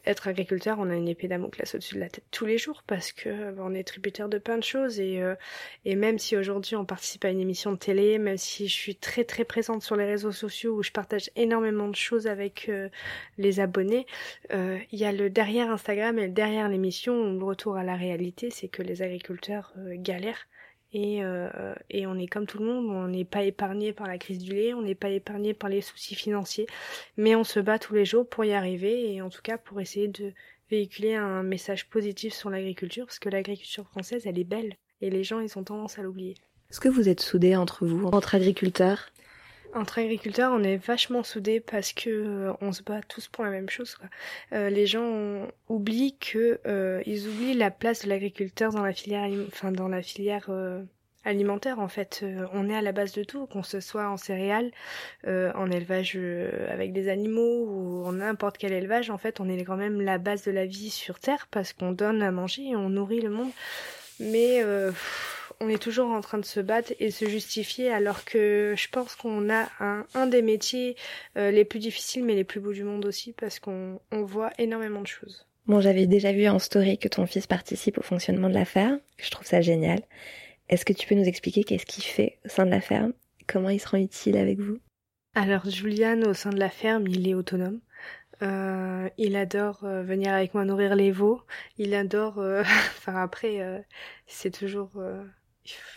[0.06, 3.12] être agriculteur on a une épée Damoclès au-dessus de la tête tous les jours parce
[3.12, 5.34] que bah, on est tributaire de plein de choses et euh,
[5.84, 8.96] et même si aujourd'hui on participe à une émission de télé même si je suis
[8.96, 12.88] très très présente sur les réseaux sociaux où je partage énormément de choses avec euh,
[13.38, 14.06] les abonnés
[14.50, 18.68] il y a le derrière Instagram et derrière l'émission, le retour à la réalité, c'est
[18.68, 20.46] que les agriculteurs euh, galèrent.
[20.94, 24.16] Et, euh, et, on est comme tout le monde, on n'est pas épargné par la
[24.16, 26.66] crise du lait, on n'est pas épargné par les soucis financiers,
[27.16, 29.80] mais on se bat tous les jours pour y arriver et en tout cas pour
[29.80, 30.32] essayer de
[30.70, 35.24] véhiculer un message positif sur l'agriculture, parce que l'agriculture française, elle est belle et les
[35.24, 36.36] gens, ils ont tendance à l'oublier.
[36.70, 39.10] Est-ce que vous êtes soudés entre vous, entre agriculteurs?
[39.74, 43.50] Entre agriculteurs, on est vachement soudés parce que euh, on se bat tous pour la
[43.50, 43.96] même chose.
[44.52, 49.28] Euh, les gens oublient que euh, ils oublient la place de l'agriculteur dans la filière,
[49.48, 50.50] enfin dans la filière
[51.24, 52.24] alimentaire en fait.
[52.52, 54.70] on est à la base de tout, qu'on se soit en céréales,
[55.26, 56.18] en élevage
[56.68, 59.10] avec des animaux ou en n'importe quel élevage.
[59.10, 61.92] En fait, on est quand même la base de la vie sur Terre parce qu'on
[61.92, 63.50] donne à manger et on nourrit le monde.
[64.20, 64.62] Mais
[65.60, 69.14] on est toujours en train de se battre et se justifier alors que je pense
[69.14, 70.96] qu'on a un, des métiers
[71.36, 75.00] euh, les plus difficiles mais les plus beaux du monde aussi parce qu'on voit énormément
[75.00, 75.46] de choses.
[75.66, 79.00] Bon, j'avais déjà vu en story que ton fils participe au fonctionnement de la ferme.
[79.16, 80.00] Je trouve ça génial.
[80.68, 83.12] Est-ce que tu peux nous expliquer qu'est-ce qu'il fait au sein de la ferme?
[83.46, 84.78] Comment il se rend utile avec vous?
[85.34, 87.80] Alors, Julian, au sein de la ferme, il est autonome.
[88.42, 91.40] Euh, il adore euh, venir avec moi nourrir les veaux.
[91.78, 92.38] Il adore.
[92.98, 93.84] enfin après,
[94.26, 94.90] c'est toujours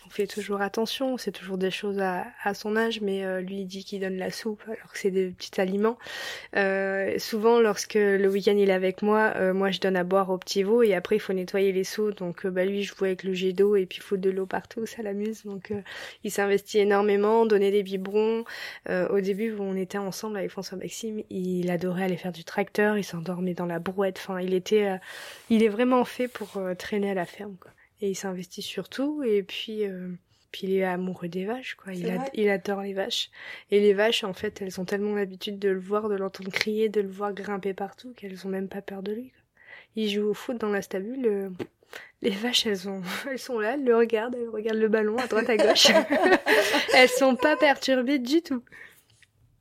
[0.06, 3.60] on fait toujours attention, c'est toujours des choses à, à son âge, mais euh, lui
[3.60, 5.98] il dit qu'il donne la soupe alors que c'est des petits aliments.
[6.56, 10.30] Euh, souvent lorsque le week-end il est avec moi, euh, moi je donne à boire
[10.30, 13.04] au petit veau et après il faut nettoyer les seaux, donc bah lui je joue
[13.04, 15.72] avec le jet d'eau et puis il faut de l'eau partout, ça l'amuse, donc
[16.24, 18.44] il s'investit énormément, donner des biberons.
[18.88, 22.96] au début où on était ensemble avec François Maxime, il adorait aller faire du tracteur,
[22.96, 24.98] il s'endormait dans la brouette, enfin il était,
[25.50, 29.42] il est vraiment fait pour traîner à la ferme quoi et il s'investit surtout et
[29.42, 30.08] puis euh,
[30.50, 31.92] puis il est amoureux des vaches quoi.
[31.92, 33.30] Il, il adore les vaches.
[33.70, 36.88] Et les vaches en fait elles ont tellement l'habitude de le voir de l'entendre crier
[36.88, 39.42] de le voir grimper partout qu'elles ont même pas peur de lui quoi.
[39.96, 41.50] il joue au foot dans la stabule euh,
[42.22, 45.26] les vaches elles ont elles sont là elles le regardent elles regardent le ballon à
[45.26, 45.88] droite à gauche.
[46.94, 48.62] Elles sont pas perturbées du tout.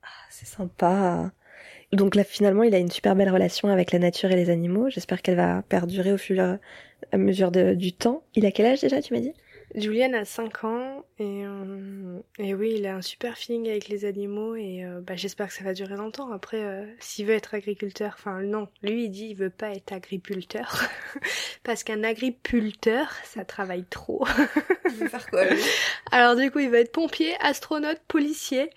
[0.01, 1.31] Ah, c'est sympa.
[1.93, 4.89] Donc là, finalement, il a une super belle relation avec la nature et les animaux.
[4.89, 6.59] J'espère qu'elle va perdurer au fur et
[7.11, 8.23] à mesure du temps.
[8.35, 9.33] Il a quel âge déjà, tu m'as dit?
[9.75, 14.05] Julian a 5 ans et, euh, et oui, il a un super feeling avec les
[14.05, 16.31] animaux et euh, bah, j'espère que ça va durer longtemps.
[16.31, 19.91] Après, euh, s'il veut être agriculteur, enfin non, lui il dit il veut pas être
[19.91, 20.85] agriculteur
[21.63, 24.25] parce qu'un agriculteur, ça travaille trop.
[24.85, 25.61] il veut faire quoi lui?
[26.11, 28.69] Alors du coup, il va être pompier, astronaute, policier,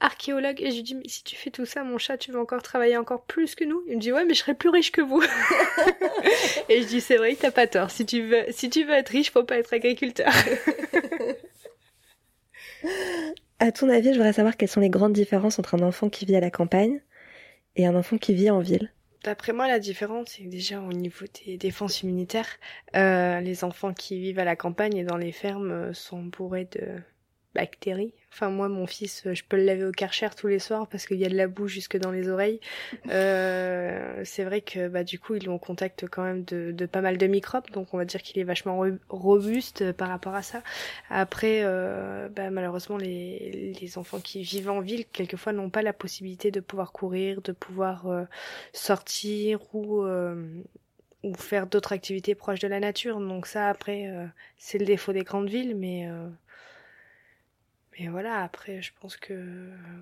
[0.00, 2.40] archéologue et je lui dis mais si tu fais tout ça, mon chat, tu vas
[2.40, 3.82] encore travailler encore plus que nous?
[3.88, 5.22] Il me dit ouais, mais je serai plus riche que vous.
[6.70, 7.90] et je dis c'est vrai, t'as pas tort.
[7.90, 10.32] Si tu veux, si tu veux être riche, faut pas être agriculteur.
[13.58, 16.24] à ton avis, je voudrais savoir quelles sont les grandes différences entre un enfant qui
[16.24, 17.00] vit à la campagne
[17.76, 18.92] et un enfant qui vit en ville.
[19.24, 22.48] D'après moi, la différence, c'est déjà au niveau des défenses immunitaires,
[22.94, 26.68] euh, les enfants qui vivent à la campagne et dans les fermes euh, sont bourrés
[26.70, 27.00] de
[27.54, 28.14] bactéries.
[28.30, 31.16] Enfin, moi, mon fils, je peux le laver au karcher tous les soirs parce qu'il
[31.16, 32.60] y a de la boue jusque dans les oreilles.
[33.10, 37.00] Euh, c'est vrai que, bah, du coup, il est en contact quand même de, pas
[37.00, 40.62] mal de microbes, donc on va dire qu'il est vachement robuste par rapport à ça.
[41.08, 45.92] Après, euh, bah, malheureusement, les, les enfants qui vivent en ville, quelquefois, n'ont pas la
[45.92, 48.24] possibilité de pouvoir courir, de pouvoir euh,
[48.72, 50.04] sortir ou
[51.24, 53.18] ou faire d'autres activités proches de la nature.
[53.20, 54.08] Donc ça, après,
[54.56, 56.08] c'est le défaut des grandes villes, mais
[58.00, 59.34] et voilà, après, je pense que,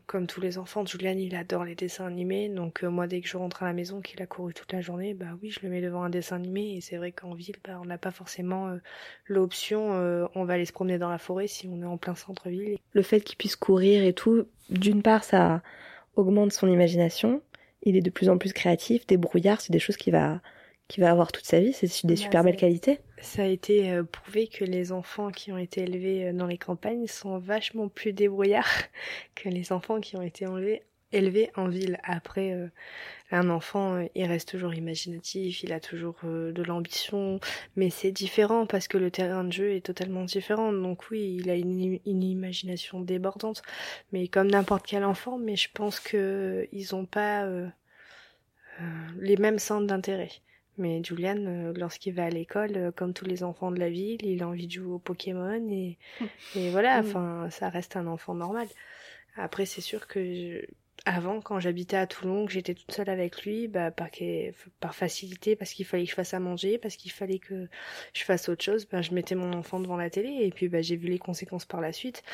[0.06, 2.50] comme tous les enfants, Julian, il adore les dessins animés.
[2.50, 4.82] Donc, euh, moi, dès que je rentre à la maison, qu'il a couru toute la
[4.82, 6.76] journée, bah oui, je le mets devant un dessin animé.
[6.76, 8.76] Et c'est vrai qu'en ville, bah, on n'a pas forcément euh,
[9.24, 12.14] l'option, euh, on va aller se promener dans la forêt si on est en plein
[12.14, 12.76] centre-ville.
[12.92, 15.62] Le fait qu'il puisse courir et tout, d'une part, ça
[16.16, 17.40] augmente son imagination.
[17.82, 19.06] Il est de plus en plus créatif.
[19.06, 20.42] Des brouillards, c'est des choses qu'il va,
[20.88, 21.72] qu'il va avoir toute sa vie.
[21.72, 25.53] C'est des bah, super belles qualités ça a été euh, prouvé que les enfants qui
[25.53, 28.85] ont été élevés euh, dans les campagnes sont vachement plus débrouillards
[29.35, 30.46] que les enfants qui ont été
[31.12, 31.99] élevés en ville.
[32.05, 32.68] Après, euh,
[33.31, 37.40] un enfant, il reste toujours imaginatif, il a toujours de l'ambition,
[37.75, 40.72] mais c'est différent parce que le terrain de jeu est totalement différent.
[40.72, 43.62] Donc oui, il a une, une imagination débordante,
[44.12, 45.38] mais comme n'importe quel enfant.
[45.38, 47.49] Mais je pense que ils ont pas
[49.18, 50.31] les mêmes centres d'intérêt.
[50.78, 54.24] Mais Julian, euh, lorsqu'il va à l'école, euh, comme tous les enfants de la ville,
[54.24, 55.98] il a envie de jouer au Pokémon et,
[56.54, 57.06] et voilà, mm.
[57.06, 58.68] enfin, ça reste un enfant normal.
[59.36, 60.62] Après, c'est sûr que
[61.04, 64.08] avant, quand j'habitais à Toulon, que j'étais toute seule avec lui, bah, par,
[64.80, 67.68] par facilité, parce qu'il fallait que je fasse à manger, parce qu'il fallait que
[68.12, 70.82] je fasse autre chose, bah, je mettais mon enfant devant la télé et puis bah,
[70.82, 72.24] j'ai vu les conséquences par la suite.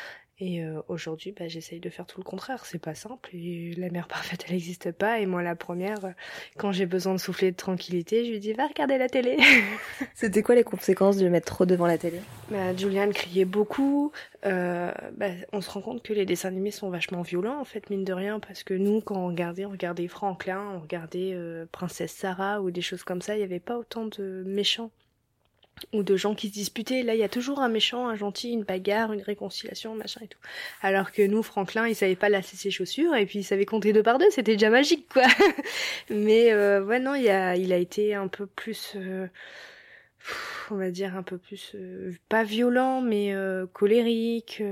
[0.45, 2.65] Et euh, aujourd'hui, bah, j'essaye de faire tout le contraire.
[2.65, 3.29] C'est pas simple.
[3.33, 5.21] Et la mère parfaite, elle n'existe pas.
[5.21, 6.11] Et moi, la première, euh,
[6.57, 9.37] quand j'ai besoin de souffler de tranquillité, je lui dis va regarder la télé.
[10.13, 12.19] C'était quoi les conséquences de le mettre trop devant la télé?
[12.51, 14.11] Bah, Julian criait beaucoup.
[14.45, 17.89] Euh, bah, on se rend compte que les dessins animés sont vachement violents, en fait,
[17.89, 21.37] mine de rien, parce que nous, quand on regardait, on regardait Franklin, on regardait
[21.71, 24.91] Princesse Sarah ou des choses comme ça, il n'y avait pas autant de méchants
[25.91, 27.03] ou de gens qui se disputaient.
[27.03, 30.27] Là, il y a toujours un méchant, un gentil, une bagarre, une réconciliation, machin et
[30.27, 30.39] tout.
[30.81, 33.93] Alors que nous, Franklin, il savait pas lasser ses chaussures et puis il savait compter
[33.93, 34.29] deux par deux.
[34.31, 35.23] C'était déjà magique, quoi.
[36.09, 39.27] Mais euh, ouais, non, il a, il a été un peu plus, euh,
[40.71, 44.63] on va dire un peu plus, euh, pas violent, mais euh, colérique,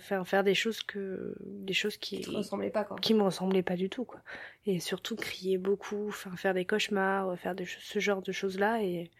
[0.00, 2.96] faire faire des choses que, des choses qui, qui ressemblaient pas, quoi.
[3.00, 4.20] Qui me ressemblaient pas du tout, quoi.
[4.66, 8.82] Et surtout crier beaucoup, enfin faire des cauchemars, faire des, ce genre de choses là
[8.82, 9.10] et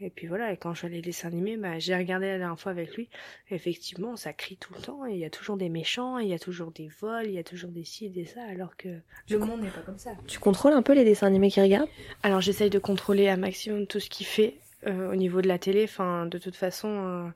[0.00, 2.70] et puis voilà, et quand je les dessins animés, bah, j'ai regardé la dernière fois
[2.70, 3.08] avec lui.
[3.50, 6.34] Effectivement, ça crie tout le temps, et il y a toujours des méchants, il y
[6.34, 8.88] a toujours des vols, il y a toujours des ci et des ça, alors que
[9.28, 10.10] le monde n'est pas comme ça.
[10.26, 11.88] Tu contrôles un peu les dessins animés qu'il regarde?
[12.22, 14.54] Alors j'essaye de contrôler un maximum tout ce qu'il fait
[14.86, 15.84] euh, au niveau de la télé.
[15.84, 17.28] Enfin, de toute façon, euh,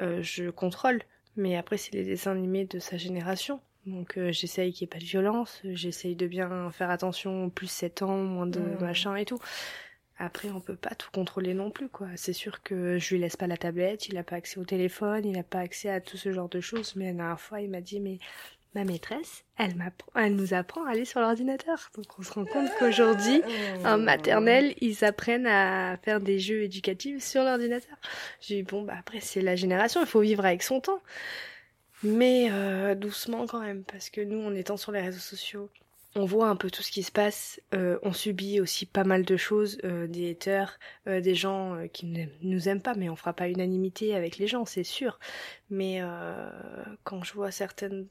[0.00, 1.02] euh, je contrôle.
[1.36, 3.60] Mais après, c'est les dessins animés de sa génération.
[3.84, 8.02] Donc j'essaye qu'il n'y ait pas de violence, j'essaye de bien faire attention, plus 7
[8.02, 9.38] ans, moins de machin et tout.
[10.18, 12.08] Après, on peut pas tout contrôler non plus, quoi.
[12.16, 15.26] C'est sûr que je lui laisse pas la tablette, il a pas accès au téléphone,
[15.26, 16.94] il a pas accès à tout ce genre de choses.
[16.96, 18.18] Mais la dernière fois, il m'a dit, mais
[18.76, 21.90] ma maîtresse, elle m'apprend, elle nous apprend à aller sur l'ordinateur.
[21.96, 23.42] Donc on se rend compte qu'aujourd'hui,
[23.84, 27.96] en maternelle, ils apprennent à faire des jeux éducatifs sur l'ordinateur.
[28.40, 31.00] J'ai dit bon bah après c'est la génération, il faut vivre avec son temps.
[32.02, 35.70] Mais euh, doucement quand même, parce que nous en étant sur les réseaux sociaux,
[36.16, 37.60] on voit un peu tout ce qui se passe.
[37.74, 41.86] Euh, on subit aussi pas mal de choses, euh, des haters, euh, des gens euh,
[41.86, 45.18] qui ne nous aiment pas, mais on fera pas unanimité avec les gens, c'est sûr.
[45.70, 46.00] Mais
[47.04, 48.06] quand je vois certaines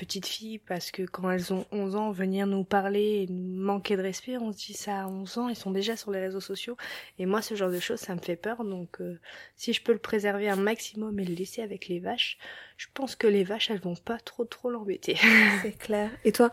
[0.00, 3.98] petites filles, parce que quand elles ont 11 ans, venir nous parler et nous manquer
[3.98, 6.40] de respect, on se dit ça à 11 ans, ils sont déjà sur les réseaux
[6.40, 6.78] sociaux.
[7.18, 8.64] Et moi, ce genre de choses, ça me fait peur.
[8.64, 9.20] Donc, euh,
[9.56, 12.38] si je peux le préserver un maximum et le laisser avec les vaches,
[12.78, 15.16] je pense que les vaches, elles vont pas trop trop l'embêter.
[15.62, 16.10] C'est clair.
[16.24, 16.50] Et toi,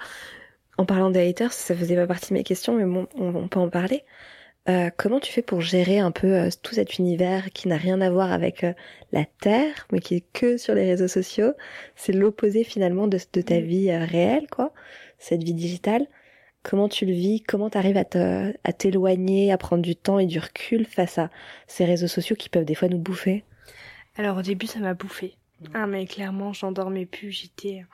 [0.77, 3.47] en parlant des haters, ça faisait pas partie de mes questions, mais bon, on, on
[3.47, 4.03] peut en parler.
[4.69, 8.01] Euh, comment tu fais pour gérer un peu euh, tout cet univers qui n'a rien
[8.01, 8.73] à voir avec euh,
[9.13, 11.53] la Terre, mais qui est que sur les réseaux sociaux?
[11.95, 13.61] C'est l'opposé finalement de, de ta Mm.
[13.61, 14.73] vie réelle, quoi,
[15.19, 16.07] cette vie digitale.
[16.63, 17.41] Comment tu le vis?
[17.43, 21.29] Comment tu arrives à t'éloigner, à prendre du temps et du recul face à
[21.67, 23.45] ces réseaux sociaux qui peuvent des fois nous bouffer?
[24.15, 25.37] Alors au début, ça m'a bouffé.
[25.73, 27.31] Ah mais clairement, j'en dormais plus.
[27.31, 27.85] J'étais,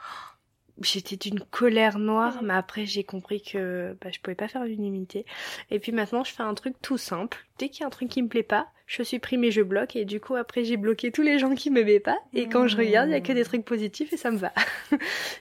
[0.81, 2.41] j'étais d'une colère noire.
[2.43, 5.25] Mais après, j'ai compris que bah, je pouvais pas faire l'unanimité.
[5.71, 7.45] Et puis maintenant, je fais un truc tout simple.
[7.57, 9.95] Dès qu'il y a un truc qui me plaît pas, je supprime et je bloque.
[9.95, 12.19] Et du coup, après, j'ai bloqué tous les gens qui m'aimaient pas.
[12.33, 14.53] Et quand je regarde, il y a que des trucs positifs et ça me va.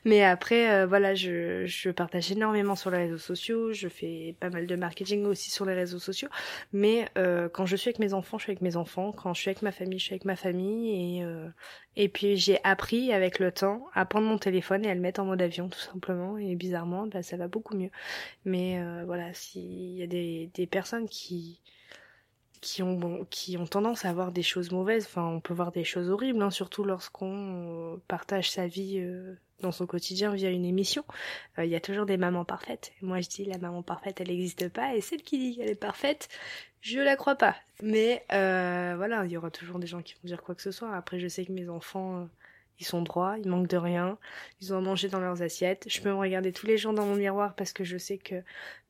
[0.07, 3.75] mais après, euh, voilà, je, je partage énormément sur les réseaux sociaux.
[3.75, 6.31] Je fais pas mal de marketing aussi sur les réseaux sociaux.
[6.73, 9.13] Mais euh, quand je suis avec mes enfants, je suis avec mes enfants.
[9.13, 11.19] Quand je suis avec ma famille, je suis avec ma famille.
[11.19, 11.47] Et, euh,
[11.97, 15.21] et puis j'ai appris avec le temps à prendre mon téléphone et à le mettre
[15.21, 16.39] en mode avion tout simplement.
[16.39, 17.91] Et bizarrement, bah, ça va beaucoup mieux.
[18.47, 21.61] Mais voilà, s'il y a des, des personnes qui
[22.63, 25.85] qui ont qui ont tendance à voir des choses mauvaises, enfin on peut voir des
[25.85, 30.65] choses horribles, hein, surtout lorsqu'on euh, partage sa vie euh, dans son quotidien via une
[30.65, 31.05] émission.
[31.59, 32.93] Euh, Il y a toujours des mamans parfaites.
[33.03, 35.75] Moi je dis la maman parfaite elle n'existe pas et celle qui dit qu'elle est
[35.75, 36.29] parfaite,
[36.81, 37.57] je la crois pas.
[37.83, 40.71] Mais euh, voilà, il y aura toujours des gens qui vont dire quoi que ce
[40.71, 40.95] soit.
[40.95, 42.29] Après je sais que mes enfants
[42.79, 44.19] ils sont droits, ils manquent de rien,
[44.61, 45.85] ils ont à manger dans leurs assiettes.
[45.89, 48.43] Je peux me regarder tous les jours dans mon miroir parce que je sais que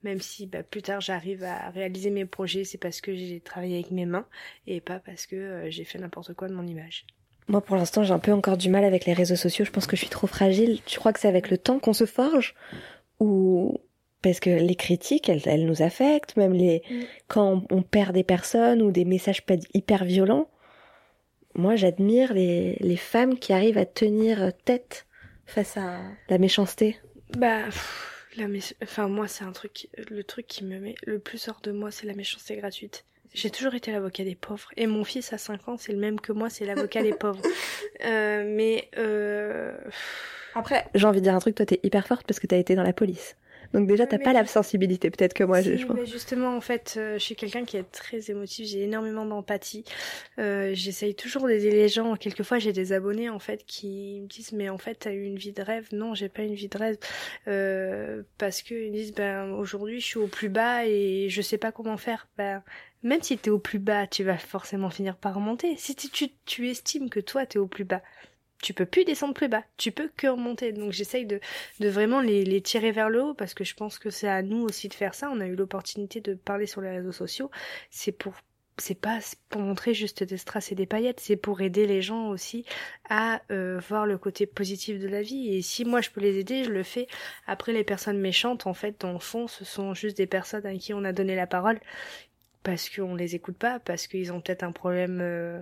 [0.02, 3.74] même si bah, plus tard j'arrive à réaliser mes projets, c'est parce que j'ai travaillé
[3.74, 4.26] avec mes mains
[4.66, 7.06] et pas parce que euh, j'ai fait n'importe quoi de mon image.
[7.48, 9.64] Moi, pour l'instant, j'ai un peu encore du mal avec les réseaux sociaux.
[9.64, 10.80] Je pense que je suis trop fragile.
[10.86, 12.54] Tu crois que c'est avec le temps qu'on se forge?
[13.18, 13.80] Ou
[14.22, 17.02] parce que les critiques, elles, elles nous affectent, même les Mm.
[17.26, 19.42] quand on, perd des personnes ou des messages
[19.74, 20.48] hyper violents.
[21.54, 25.06] Moi, j'admire les, les femmes qui arrivent à tenir tête
[25.46, 26.98] face à la méchanceté.
[27.36, 31.18] Bah, pff, la mé- enfin moi c'est un truc, le truc qui me met le
[31.18, 33.04] plus hors de moi, c'est la méchanceté gratuite.
[33.34, 34.68] J'ai toujours été l'avocat des pauvres.
[34.76, 37.40] Et mon fils à 5 ans, c'est le même que moi, c'est l'avocat des pauvres.
[38.04, 39.74] Euh, mais euh...
[40.54, 42.74] Après, j'ai envie de dire un truc, toi, t'es hyper forte parce que t'as été
[42.74, 43.36] dans la police.
[43.72, 45.96] Donc déjà, t'as pas la sensibilité, peut-être que moi, je, Si, je pense.
[45.96, 49.84] mais justement, en fait, euh, je suis quelqu'un qui est très émotif, j'ai énormément d'empathie.
[50.38, 52.16] Euh, J'essaye toujours d'aider les gens.
[52.16, 55.36] Quelquefois, j'ai des abonnés, en fait, qui me disent, mais en fait, t'as eu une
[55.38, 55.88] vie de rêve?
[55.92, 56.98] Non, j'ai pas une vie de rêve.
[57.48, 61.58] Euh, parce que ils disent, ben, aujourd'hui, je suis au plus bas et je sais
[61.58, 62.28] pas comment faire.
[62.36, 62.62] Ben,
[63.02, 65.76] même si t'es au plus bas, tu vas forcément finir par remonter.
[65.76, 68.02] Si tu, tu, tu estimes que toi, t'es au plus bas,
[68.62, 70.72] tu peux plus descendre plus bas, tu peux que remonter.
[70.72, 71.40] Donc j'essaye de,
[71.80, 74.42] de vraiment les, les tirer vers le haut parce que je pense que c'est à
[74.42, 75.30] nous aussi de faire ça.
[75.30, 77.50] On a eu l'opportunité de parler sur les réseaux sociaux.
[77.90, 78.34] C'est pour
[78.78, 79.18] c'est pas
[79.50, 82.64] pour montrer juste des strass et des paillettes, c'est pour aider les gens aussi
[83.08, 85.54] à euh, voir le côté positif de la vie.
[85.54, 87.06] Et si moi je peux les aider, je le fais.
[87.46, 90.74] Après les personnes méchantes, en fait, dans le fond, ce sont juste des personnes à
[90.76, 91.80] qui on a donné la parole
[92.62, 95.60] parce qu'on les écoute pas, parce qu'ils ont peut-être un problème euh,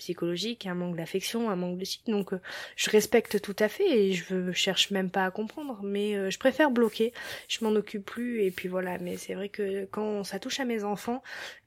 [0.00, 2.00] psychologique, un manque d'affection, un manque de ci.
[2.06, 2.40] Donc euh,
[2.74, 6.30] je respecte tout à fait et je veux, cherche même pas à comprendre, mais euh,
[6.30, 7.12] je préfère bloquer.
[7.48, 8.98] Je m'en occupe plus et puis voilà.
[8.98, 11.22] Mais c'est vrai que quand ça touche à mes enfants,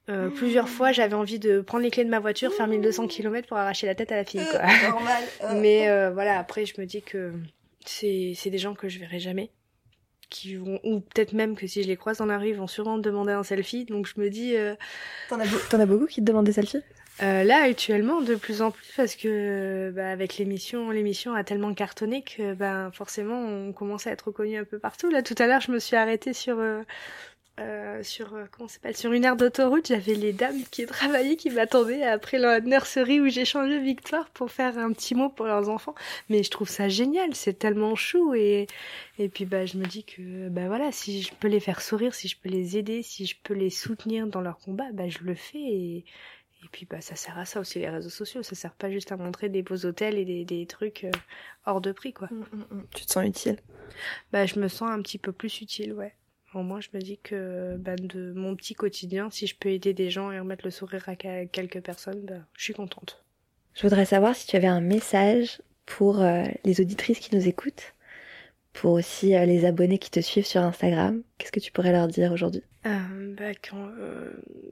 [0.09, 3.47] euh, plusieurs fois j'avais envie de prendre les clés de ma voiture, faire 1200 km
[3.47, 4.45] pour arracher la tête à la fille.
[4.49, 4.61] Quoi.
[4.89, 5.23] Normal.
[5.61, 7.33] Mais voilà, après je me dis que
[7.85, 9.51] c'est c'est des gens que je verrai jamais
[10.29, 12.65] qui vont ou peut-être même que si je les croise dans la rue ils vont
[12.65, 14.55] sûrement me demander un selfie donc je me dis
[15.29, 16.81] T'en as, t'en as beaucoup qui te demandent des selfies?
[17.21, 21.73] Euh, là actuellement de plus en plus parce que bah, avec l'émission l'émission a tellement
[21.73, 25.45] cartonné que ben forcément on commence à être reconnu un peu partout là tout à
[25.45, 26.81] l'heure je me suis arrêtée sur euh,
[27.59, 31.51] euh, sur euh, comment s'appelle sur une aire d'autoroute, j'avais les dames qui travaillaient, qui
[31.51, 35.69] m'attendaient après la nurserie où j'ai changé Victoire pour faire un petit mot pour leurs
[35.69, 35.93] enfants.
[36.29, 38.65] Mais je trouve ça génial, c'est tellement chou et
[39.19, 42.15] et puis bah je me dis que bah voilà, si je peux les faire sourire,
[42.15, 45.19] si je peux les aider, si je peux les soutenir dans leur combat, bah je
[45.19, 46.05] le fais et
[46.63, 49.11] et puis bah ça sert à ça aussi les réseaux sociaux, ça sert pas juste
[49.11, 51.11] à montrer des beaux hôtels et des, des trucs euh,
[51.65, 52.29] hors de prix quoi.
[52.95, 53.57] Tu te sens utile?
[54.31, 56.13] Bah je me sens un petit peu plus utile, ouais.
[56.53, 59.95] Au moins, je me dis que bah, de mon petit quotidien, si je peux aider
[59.95, 63.23] des gens et remettre le sourire à quelques personnes, bah, je suis contente.
[63.73, 67.95] Je voudrais savoir si tu avais un message pour euh, les auditrices qui nous écoutent,
[68.73, 71.23] pour aussi euh, les abonnés qui te suivent sur Instagram.
[71.37, 72.63] Qu'est-ce que tu pourrais leur dire aujourd'hui?
[72.85, 73.89] Euh, bah, quand,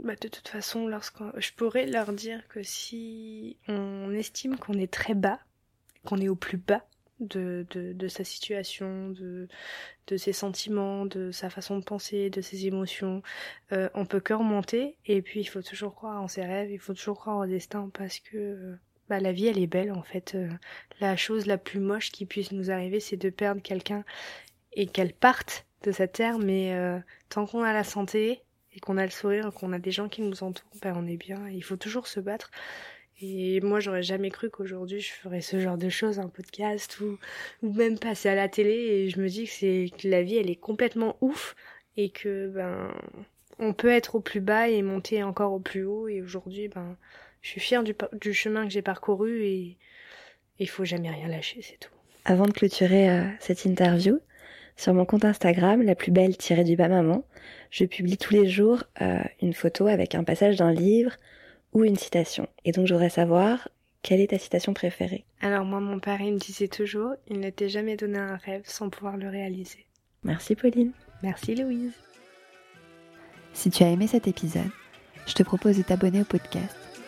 [0.04, 4.92] bah, De toute façon, lorsqu'on, je pourrais leur dire que si on estime qu'on est
[4.92, 5.40] très bas,
[6.04, 6.84] qu'on est au plus bas,
[7.22, 9.48] de, de, de, sa situation, de,
[10.08, 13.22] de ses sentiments, de sa façon de penser, de ses émotions.
[13.72, 16.80] Euh, on peut que remonter et puis il faut toujours croire en ses rêves, il
[16.80, 18.76] faut toujours croire au destin parce que
[19.10, 20.36] bah, la vie elle est belle en fait.
[20.36, 20.50] Euh,
[21.00, 24.04] la chose la plus moche qui puisse nous arriver c'est de perdre quelqu'un
[24.74, 28.42] et qu'elle parte de cette terre mais euh, tant qu'on a la santé
[28.74, 31.18] et qu'on a le sourire, qu'on a des gens qui nous entourent, ben on est
[31.18, 31.50] bien.
[31.50, 32.52] Il faut toujours se battre.
[33.22, 37.20] Et moi, j'aurais jamais cru qu'aujourd'hui je ferais ce genre de choses, un podcast ou,
[37.62, 38.72] ou même passer à la télé.
[38.72, 41.56] Et je me dis que c'est que la vie, elle est complètement ouf
[41.98, 42.92] et que ben
[43.60, 46.08] on peut être au plus bas et monter encore au plus haut.
[46.08, 46.98] Et aujourd'hui, ben
[47.42, 49.78] je suis fière du, du chemin que j'ai parcouru et
[50.60, 51.92] il faut jamais rien lâcher, c'est tout.
[52.26, 54.20] Avant de clôturer euh, cette interview,
[54.78, 57.24] sur mon compte Instagram, la plus belle tirée du bas maman,
[57.72, 61.14] je publie tous les jours euh, une photo avec un passage d'un livre
[61.74, 62.48] ou une citation.
[62.66, 63.70] Et donc je voudrais savoir
[64.04, 65.26] quelle est ta citation préférée?
[65.42, 68.64] Alors moi mon père il me disait toujours il ne t'est jamais donné un rêve
[68.66, 69.86] sans pouvoir le réaliser.
[70.24, 70.92] Merci Pauline.
[71.24, 71.94] Merci Louise.
[73.54, 74.70] Si tu as aimé cet épisode,
[75.28, 76.81] je te propose de t'abonner au podcast